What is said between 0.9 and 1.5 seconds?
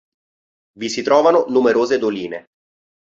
trovano